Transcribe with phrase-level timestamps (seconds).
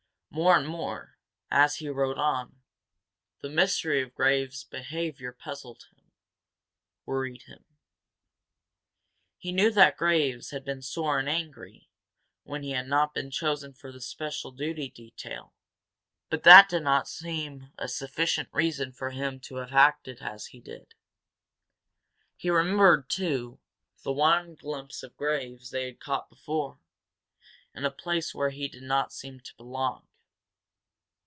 [0.33, 1.17] More and more,
[1.49, 2.61] as he rode on,
[3.41, 6.09] the mystery of Graves' behavior puzzled him,
[7.05, 7.65] worried him.
[9.37, 11.89] He knew that Graves had been sore and angry
[12.43, 15.53] when he had not been chosen for the special duty detail.
[16.29, 20.63] But that did not seem a sufficient reason for him to have acted as he
[20.65, 20.95] had.
[22.37, 23.59] He remembered, too,
[24.03, 26.79] the one glimpse of Graves they had caught before,
[27.75, 30.07] in a place where he did not seem to belong.